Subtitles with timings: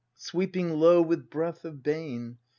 [0.15, 2.39] Sweeping low with breath of bane.